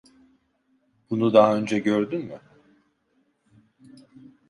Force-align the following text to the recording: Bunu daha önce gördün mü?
Bunu 1.09 1.33
daha 1.33 1.57
önce 1.57 1.79
gördün 1.79 2.25
mü? 2.25 2.41